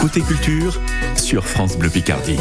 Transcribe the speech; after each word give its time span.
Côté 0.00 0.20
culture, 0.20 0.80
sur 1.16 1.44
France 1.44 1.76
Bleu 1.76 1.90
Picardie. 1.90 2.36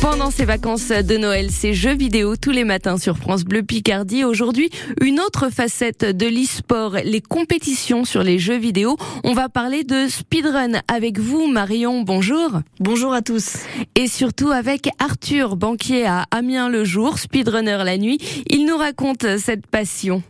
Pendant 0.00 0.32
ces 0.32 0.44
vacances 0.44 0.88
de 0.88 1.16
Noël, 1.16 1.50
c'est 1.52 1.72
jeux 1.72 1.94
vidéo 1.94 2.34
tous 2.34 2.50
les 2.50 2.64
matins 2.64 2.98
sur 2.98 3.16
France 3.16 3.44
Bleu 3.44 3.62
Picardie. 3.62 4.24
Aujourd'hui, 4.24 4.70
une 5.00 5.20
autre 5.20 5.50
facette 5.50 6.04
de 6.04 6.26
l'e-sport, 6.26 6.96
les 7.04 7.20
compétitions 7.20 8.04
sur 8.04 8.24
les 8.24 8.40
jeux 8.40 8.58
vidéo. 8.58 8.96
On 9.22 9.34
va 9.34 9.48
parler 9.48 9.84
de 9.84 10.08
speedrun 10.08 10.80
avec 10.88 11.20
vous, 11.20 11.46
Marion. 11.46 12.02
Bonjour. 12.02 12.60
Bonjour 12.80 13.12
à 13.12 13.22
tous. 13.22 13.58
Et 13.94 14.08
surtout 14.08 14.50
avec 14.50 14.88
Arthur, 14.98 15.54
banquier 15.54 16.06
à 16.06 16.24
Amiens 16.32 16.68
le 16.68 16.84
jour, 16.84 17.18
speedrunner 17.20 17.84
la 17.84 17.98
nuit. 17.98 18.18
Il 18.48 18.66
nous 18.66 18.76
raconte 18.76 19.38
cette 19.38 19.66
passion. 19.66 20.24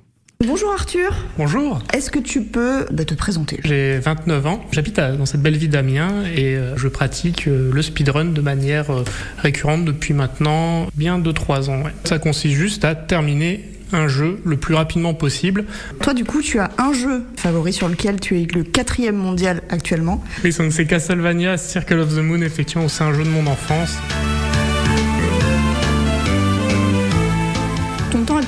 Bonjour 0.46 0.72
Arthur. 0.72 1.14
Bonjour. 1.36 1.82
Est-ce 1.92 2.10
que 2.10 2.18
tu 2.18 2.40
peux 2.40 2.86
bah, 2.90 3.04
te 3.04 3.12
présenter? 3.12 3.60
J'ai 3.62 3.98
29 3.98 4.46
ans. 4.46 4.64
J'habite 4.72 4.98
dans 4.98 5.26
cette 5.26 5.42
belle 5.42 5.58
ville 5.58 5.68
d'Amiens 5.68 6.24
et 6.34 6.56
euh, 6.56 6.78
je 6.78 6.88
pratique 6.88 7.46
euh, 7.46 7.70
le 7.70 7.82
speedrun 7.82 8.24
de 8.24 8.40
manière 8.40 8.90
euh, 8.90 9.04
récurrente 9.36 9.84
depuis 9.84 10.14
maintenant 10.14 10.86
bien 10.94 11.18
2-3 11.18 11.68
ans. 11.68 11.82
Ça 12.04 12.18
consiste 12.18 12.54
juste 12.54 12.86
à 12.86 12.94
terminer 12.94 13.68
un 13.92 14.08
jeu 14.08 14.40
le 14.46 14.56
plus 14.56 14.74
rapidement 14.74 15.12
possible. 15.12 15.66
Toi, 16.00 16.14
du 16.14 16.24
coup, 16.24 16.40
tu 16.40 16.58
as 16.58 16.70
un 16.78 16.94
jeu 16.94 17.22
favori 17.36 17.74
sur 17.74 17.90
lequel 17.90 18.18
tu 18.18 18.40
es 18.40 18.46
le 18.46 18.62
quatrième 18.62 19.16
mondial 19.16 19.60
actuellement. 19.68 20.24
Oui, 20.42 20.54
c'est 20.54 20.86
Castlevania 20.86 21.58
Circle 21.58 21.98
of 21.98 22.14
the 22.14 22.20
Moon. 22.20 22.40
Effectivement, 22.40 22.88
c'est 22.88 23.04
un 23.04 23.12
jeu 23.12 23.24
de 23.24 23.28
mon 23.28 23.46
enfance. 23.46 23.98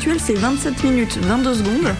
Actuel, 0.02 0.18
c'est 0.18 0.34
27 0.34 0.82
minutes 0.82 1.18
22 1.22 1.54
secondes. 1.54 1.94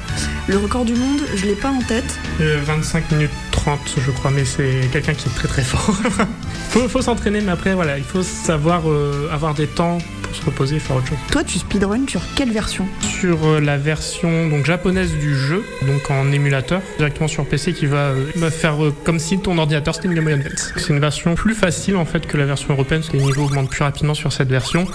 Le 0.49 0.59
record 0.59 0.85
du 0.85 0.95
monde, 0.95 1.21
je 1.37 1.47
l'ai 1.47 1.55
pas 1.55 1.71
en 1.71 1.81
tête. 1.83 2.19
25 2.41 3.13
minutes 3.13 3.31
30, 3.53 3.79
je 3.97 4.11
crois, 4.11 4.33
mais 4.33 4.45
c'est 4.45 4.89
quelqu'un 4.93 5.15
qui 5.15 5.29
est 5.29 5.33
très 5.33 5.47
très 5.47 5.63
fort. 5.63 5.95
faut, 6.71 6.89
faut 6.89 7.01
s'entraîner, 7.01 7.41
mais 7.43 7.53
après, 7.53 7.75
voilà, 7.75 7.99
il 7.99 8.03
faut 8.03 8.25
savoir 8.25 8.91
euh, 8.91 9.29
avoir 9.31 9.55
des 9.55 9.69
temps 9.69 9.99
pour 10.21 10.35
se 10.35 10.45
reposer 10.45 10.77
et 10.77 10.79
faire 10.81 10.97
autre 10.97 11.07
chose. 11.07 11.19
Toi, 11.31 11.45
tu 11.45 11.61
speedrun 11.61 12.05
sur 12.09 12.23
quelle 12.35 12.51
version? 12.51 12.89
Sur 13.03 13.47
euh, 13.47 13.61
la 13.61 13.77
version 13.77 14.49
donc 14.49 14.67
japonaise 14.67 15.13
du 15.13 15.37
jeu, 15.37 15.65
donc 15.83 16.11
en 16.11 16.33
émulateur, 16.33 16.83
directement 16.99 17.29
sur 17.29 17.47
PC, 17.47 17.73
qui 17.73 17.87
va 17.87 18.15
euh, 18.15 18.51
faire 18.51 18.79
comme 19.05 19.21
si 19.21 19.39
ton 19.39 19.59
ordinateur 19.59 19.95
c'était 19.95 20.09
une 20.09 20.15
Game 20.15 20.25
Boy 20.25 20.33
Advance. 20.33 20.73
C'est 20.77 20.89
une 20.89 20.99
version 20.99 21.37
plus 21.37 21.55
facile 21.55 21.95
en 21.95 22.05
fait 22.05 22.27
que 22.27 22.37
la 22.37 22.47
version 22.47 22.75
européenne, 22.75 23.03
parce 23.03 23.13
que 23.13 23.17
les 23.19 23.23
niveaux 23.23 23.45
augmentent 23.45 23.71
plus 23.71 23.85
rapidement 23.85 24.15
sur 24.15 24.33
cette 24.33 24.49
version, 24.49 24.87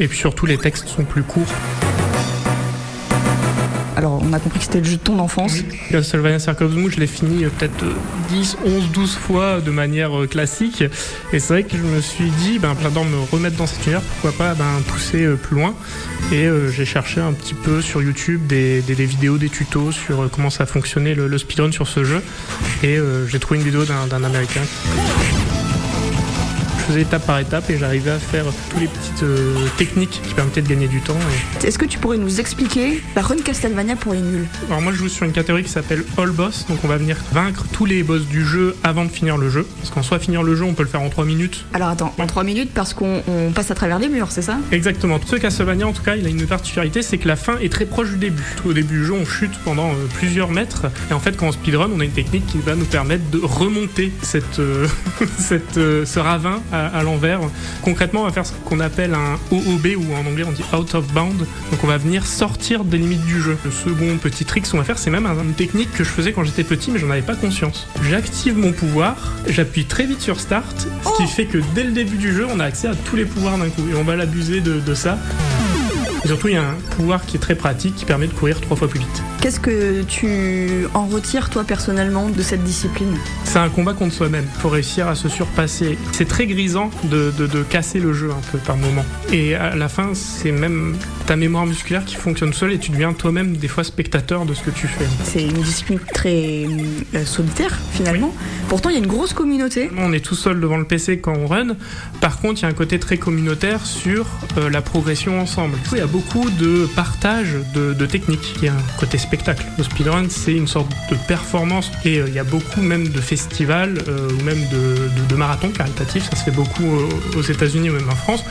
et 0.00 0.08
puis 0.08 0.18
surtout 0.18 0.46
les 0.46 0.58
textes 0.58 0.88
sont 0.88 1.04
plus 1.04 1.22
courts. 1.22 1.46
Alors, 3.98 4.22
on 4.22 4.32
a 4.32 4.38
compris 4.38 4.60
que 4.60 4.64
c'était 4.64 4.78
le 4.78 4.84
jeu 4.84 4.96
de 4.96 5.02
ton 5.02 5.18
enfance. 5.18 5.56
Castlevania 5.90 6.38
Circle 6.38 6.66
of 6.66 6.72
the 6.72 6.76
Moon, 6.76 6.88
je 6.88 7.00
l'ai 7.00 7.08
fini 7.08 7.42
euh, 7.42 7.48
peut-être 7.48 7.84
10, 8.28 8.58
11, 8.64 8.90
12 8.92 9.14
fois 9.16 9.60
de 9.60 9.72
manière 9.72 10.16
euh, 10.16 10.28
classique. 10.28 10.84
Et 11.32 11.40
c'est 11.40 11.52
vrai 11.52 11.62
que 11.64 11.76
je 11.76 11.82
me 11.82 12.00
suis 12.00 12.30
dit, 12.30 12.60
ben, 12.60 12.76
j'adore 12.80 13.04
me 13.04 13.18
remettre 13.32 13.56
dans 13.56 13.66
cet 13.66 13.84
univers, 13.86 14.02
pourquoi 14.02 14.30
pas 14.30 14.54
ben, 14.54 14.82
pousser 14.86 15.24
euh, 15.24 15.34
plus 15.34 15.56
loin. 15.56 15.74
Et 16.30 16.48
j'ai 16.70 16.84
cherché 16.84 17.20
un 17.20 17.32
petit 17.32 17.54
peu 17.54 17.80
sur 17.80 18.02
YouTube 18.02 18.46
des 18.46 18.82
vidéos, 18.82 19.38
des 19.38 19.48
tutos 19.48 19.92
sur 19.92 20.28
comment 20.30 20.50
ça 20.50 20.66
fonctionnait 20.66 21.14
le, 21.14 21.26
le 21.26 21.38
speedrun 21.38 21.72
sur 21.72 21.88
ce 21.88 22.04
jeu. 22.04 22.22
Et 22.82 22.98
j'ai 23.28 23.38
trouvé 23.38 23.58
une 23.58 23.64
vidéo 23.64 23.84
d'un 23.84 24.22
américain 24.22 24.60
faisais 26.88 27.02
étape 27.02 27.26
par 27.26 27.38
étape 27.38 27.68
et 27.68 27.76
j'arrivais 27.76 28.12
à 28.12 28.18
faire 28.18 28.46
toutes 28.70 28.80
les 28.80 28.86
petites 28.86 29.22
euh, 29.22 29.54
techniques 29.76 30.22
qui 30.26 30.32
permettaient 30.32 30.62
de 30.62 30.68
gagner 30.68 30.88
du 30.88 31.02
temps. 31.02 31.18
Est-ce 31.62 31.78
que 31.78 31.84
tu 31.84 31.98
pourrais 31.98 32.16
nous 32.16 32.40
expliquer 32.40 33.02
la 33.14 33.20
run 33.20 33.36
Castlevania 33.44 33.94
pour 33.94 34.14
les 34.14 34.22
nuls? 34.22 34.46
Alors 34.68 34.80
moi 34.80 34.92
je 34.92 34.96
joue 34.96 35.08
sur 35.10 35.26
une 35.26 35.32
catégorie 35.32 35.64
qui 35.64 35.68
s'appelle 35.68 36.02
All 36.16 36.30
Boss, 36.30 36.64
donc 36.66 36.78
on 36.84 36.88
va 36.88 36.96
venir 36.96 37.18
vaincre 37.32 37.66
tous 37.72 37.84
les 37.84 38.02
boss 38.02 38.26
du 38.26 38.42
jeu 38.42 38.74
avant 38.84 39.04
de 39.04 39.10
finir 39.10 39.36
le 39.36 39.50
jeu. 39.50 39.66
Parce 39.78 39.90
qu'en 39.90 40.02
soit 40.02 40.18
finir 40.18 40.42
le 40.42 40.56
jeu 40.56 40.64
on 40.64 40.72
peut 40.72 40.82
le 40.82 40.88
faire 40.88 41.02
en 41.02 41.10
3 41.10 41.26
minutes. 41.26 41.66
Alors 41.74 41.88
attends, 41.88 42.14
en 42.18 42.26
3 42.26 42.42
minutes 42.42 42.70
parce 42.72 42.94
qu'on 42.94 43.22
passe 43.54 43.70
à 43.70 43.74
travers 43.74 43.98
les 43.98 44.08
murs, 44.08 44.30
c'est 44.30 44.40
ça? 44.40 44.56
Exactement. 44.72 45.20
Ce 45.26 45.36
Castlevania 45.36 45.86
en 45.86 45.92
tout 45.92 46.02
cas 46.02 46.16
il 46.16 46.24
a 46.24 46.30
une 46.30 46.46
particularité, 46.46 47.02
c'est 47.02 47.18
que 47.18 47.28
la 47.28 47.36
fin 47.36 47.58
est 47.58 47.70
très 47.70 47.84
proche 47.84 48.12
du 48.12 48.16
début. 48.16 48.56
Au 48.64 48.72
début 48.72 49.00
du 49.00 49.04
jeu 49.04 49.12
on 49.12 49.26
chute 49.26 49.52
pendant 49.62 49.90
euh, 49.90 50.06
plusieurs 50.14 50.50
mètres 50.50 50.86
et 51.10 51.12
en 51.12 51.20
fait 51.20 51.36
quand 51.36 51.48
on 51.48 51.52
speedrun 51.52 51.90
on 51.94 52.00
a 52.00 52.04
une 52.04 52.12
technique 52.12 52.46
qui 52.46 52.58
va 52.58 52.74
nous 52.74 52.86
permettre 52.86 53.28
de 53.30 53.40
remonter 53.42 54.10
cette, 54.22 54.58
euh, 54.58 54.86
cette, 55.38 55.74
ce 55.74 56.18
ravin 56.18 56.62
à, 56.72 56.77
l'envers. 57.02 57.40
Concrètement, 57.82 58.22
on 58.22 58.24
va 58.24 58.32
faire 58.32 58.46
ce 58.46 58.52
qu'on 58.64 58.80
appelle 58.80 59.14
un 59.14 59.38
OOB 59.50 59.86
ou 59.96 60.14
en 60.14 60.26
anglais 60.28 60.44
on 60.46 60.52
dit 60.52 60.64
out 60.76 60.94
of 60.94 61.06
bound. 61.12 61.38
Donc 61.38 61.84
on 61.84 61.86
va 61.86 61.98
venir 61.98 62.26
sortir 62.26 62.84
des 62.84 62.98
limites 62.98 63.24
du 63.26 63.40
jeu. 63.40 63.56
Le 63.64 63.70
second 63.70 64.16
petit 64.20 64.44
trick 64.44 64.68
qu'on 64.68 64.78
va 64.78 64.84
faire, 64.84 64.98
c'est 64.98 65.10
même 65.10 65.26
une 65.26 65.54
technique 65.54 65.92
que 65.92 66.04
je 66.04 66.10
faisais 66.10 66.32
quand 66.32 66.44
j'étais 66.44 66.64
petit 66.64 66.90
mais 66.90 66.98
j'en 66.98 67.10
avais 67.10 67.22
pas 67.22 67.34
conscience. 67.34 67.86
J'active 68.02 68.56
mon 68.56 68.72
pouvoir, 68.72 69.16
j'appuie 69.48 69.84
très 69.84 70.06
vite 70.06 70.20
sur 70.20 70.40
start, 70.40 70.86
ce 71.04 71.22
qui 71.22 71.28
fait 71.28 71.46
que 71.46 71.58
dès 71.74 71.84
le 71.84 71.92
début 71.92 72.16
du 72.16 72.32
jeu, 72.32 72.46
on 72.52 72.60
a 72.60 72.64
accès 72.64 72.88
à 72.88 72.94
tous 72.94 73.16
les 73.16 73.24
pouvoirs 73.24 73.58
d'un 73.58 73.68
coup 73.68 73.82
et 73.90 73.94
on 73.94 74.04
va 74.04 74.16
l'abuser 74.16 74.60
de, 74.60 74.80
de 74.80 74.94
ça. 74.94 75.18
Et 76.24 76.28
surtout, 76.28 76.48
il 76.48 76.54
y 76.54 76.56
a 76.56 76.62
un 76.62 76.74
pouvoir 76.96 77.24
qui 77.26 77.36
est 77.36 77.40
très 77.40 77.54
pratique 77.54 77.94
qui 77.94 78.04
permet 78.04 78.26
de 78.26 78.32
courir 78.32 78.60
trois 78.60 78.76
fois 78.76 78.88
plus 78.88 79.00
vite. 79.00 79.22
Qu'est-ce 79.40 79.60
que 79.60 80.02
tu 80.02 80.88
en 80.94 81.06
retires, 81.06 81.48
toi, 81.48 81.62
personnellement, 81.62 82.28
de 82.28 82.42
cette 82.42 82.64
discipline? 82.64 83.16
C'est 83.44 83.60
un 83.60 83.68
combat 83.68 83.92
contre 83.92 84.12
soi-même. 84.12 84.44
Il 84.56 84.60
faut 84.60 84.68
réussir 84.68 85.06
à 85.06 85.14
se 85.14 85.28
surpasser. 85.28 85.96
C'est 86.10 86.26
très 86.26 86.46
grisant 86.46 86.90
de, 87.04 87.32
de, 87.38 87.46
de, 87.46 87.62
casser 87.62 88.00
le 88.00 88.12
jeu 88.12 88.30
un 88.32 88.50
peu 88.50 88.58
par 88.58 88.76
moment. 88.76 89.04
Et 89.32 89.54
à 89.54 89.76
la 89.76 89.88
fin, 89.88 90.10
c'est 90.14 90.50
même 90.50 90.96
ta 91.26 91.36
mémoire 91.36 91.66
musculaire 91.66 92.04
qui 92.04 92.16
fonctionne 92.16 92.52
seule 92.52 92.72
et 92.72 92.78
tu 92.78 92.90
deviens 92.90 93.12
toi-même 93.12 93.56
des 93.56 93.68
fois 93.68 93.84
spectateur 93.84 94.44
de 94.44 94.54
ce 94.54 94.62
que 94.62 94.70
tu 94.70 94.88
fais. 94.88 95.06
C'est 95.22 95.44
une 95.44 95.62
discipline 95.62 96.00
très 96.12 96.66
euh, 97.14 97.24
solitaire, 97.24 97.78
finalement. 97.92 98.34
Pourtant, 98.68 98.88
il 98.88 98.94
y 98.94 98.96
a 98.96 98.98
une 98.98 99.06
grosse 99.06 99.34
communauté. 99.34 99.88
On 99.98 100.12
est 100.12 100.24
tout 100.24 100.34
seul 100.34 100.58
devant 100.58 100.78
le 100.78 100.84
PC 100.84 101.20
quand 101.20 101.34
on 101.34 101.46
run. 101.46 101.76
Par 102.20 102.40
contre, 102.40 102.60
il 102.60 102.62
y 102.62 102.66
a 102.66 102.68
un 102.68 102.74
côté 102.74 102.98
très 102.98 103.18
communautaire 103.18 103.86
sur 103.86 104.26
euh, 104.56 104.68
la 104.68 104.82
progression 104.82 105.40
ensemble. 105.40 105.78
Il 105.92 105.98
y 105.98 106.00
a 106.00 106.06
beaucoup 106.06 106.50
de 106.50 106.88
partage 106.96 107.54
de, 107.72 107.92
de 107.94 108.06
techniques. 108.06 108.54
Il 108.56 108.64
y 108.64 108.68
a 108.68 108.72
un 108.72 108.98
côté 108.98 109.16
spectacle. 109.28 109.64
Le 109.76 109.84
speedrun, 109.84 110.26
c'est 110.30 110.54
une 110.54 110.66
sorte 110.66 110.90
de 111.10 111.16
performance 111.26 111.90
et 112.04 112.18
euh, 112.18 112.28
il 112.28 112.34
y 112.34 112.38
a 112.38 112.44
beaucoup 112.44 112.80
même 112.80 113.08
de 113.08 113.20
festivals 113.20 113.98
euh, 114.08 114.28
ou 114.30 114.42
même 114.42 114.60
de, 114.70 115.08
de, 115.16 115.28
de, 115.28 115.34
marathons 115.36 115.70
caritatifs, 115.70 116.28
ça 116.30 116.36
se 116.36 116.44
fait 116.44 116.50
beaucoup 116.50 116.88
aux 117.36 117.42
États-Unis 117.42 117.90
ou 117.90 117.94
même 117.94 118.08
en 118.08 118.16
France, 118.16 118.44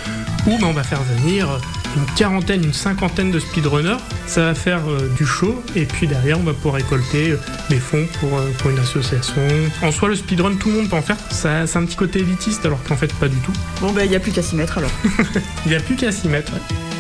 où 0.46 0.58
ben, 0.58 0.68
on 0.68 0.74
va 0.74 0.84
faire 0.84 1.02
venir 1.02 1.60
une 1.98 2.06
quarantaine, 2.16 2.64
une 2.64 2.74
cinquantaine 2.74 3.32
de 3.32 3.40
speedrunners. 3.40 3.98
Ça 4.28 4.42
va 4.42 4.56
faire 4.56 4.82
euh, 4.88 5.10
du 5.18 5.26
show 5.26 5.64
et 5.76 5.86
puis 5.86 6.08
derrière, 6.08 6.40
on 6.40 6.44
va 6.44 6.54
pouvoir 6.54 6.76
récolter 6.76 7.32
euh, 7.32 7.40
des 7.70 7.80
fonds 7.80 8.06
pour, 8.20 8.38
euh, 8.38 8.50
pour 8.60 8.72
une 8.72 8.80
association. 8.80 9.42
En 9.82 9.92
soi, 9.92 10.10
le 10.10 10.16
speedrun, 10.16 10.56
tout 10.56 10.70
le 10.70 10.76
monde 10.76 10.90
peut 10.90 10.98
en 10.98 11.02
faire. 11.02 11.18
Ça, 11.32 11.66
c'est 11.66 11.78
un 11.78 11.86
petit 11.86 11.96
côté 11.96 12.20
élitiste 12.20 12.66
alors 12.66 12.82
qu'en 12.84 12.96
fait, 12.96 13.14
pas 13.16 13.28
du 13.28 13.38
tout. 13.38 13.54
Bon, 13.82 13.92
ben, 13.92 14.04
il 14.04 14.10
n'y 14.10 14.16
a 14.16 14.20
plus 14.20 14.32
qu'à 14.32 14.42
s'y 14.42 14.56
mettre 14.56 14.78
alors. 14.78 14.92
Il 15.66 15.70
n'y 15.70 15.76
a 15.76 15.80
plus 15.80 15.96
qu'à 15.96 16.12
s'y 16.12 16.28
mettre. 16.28 16.54
Ouais. 16.54 16.97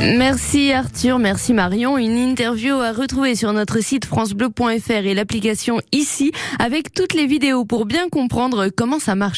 Merci 0.00 0.72
Arthur, 0.72 1.18
merci 1.18 1.54
Marion. 1.54 1.96
Une 1.96 2.18
interview 2.18 2.74
à 2.74 2.92
retrouver 2.92 3.34
sur 3.34 3.52
notre 3.52 3.82
site 3.82 4.04
francebleu.fr 4.04 4.90
et 4.90 5.14
l'application 5.14 5.80
ici 5.90 6.32
avec 6.58 6.92
toutes 6.92 7.14
les 7.14 7.26
vidéos 7.26 7.64
pour 7.64 7.86
bien 7.86 8.08
comprendre 8.10 8.68
comment 8.68 8.98
ça 8.98 9.14
marche. 9.14 9.34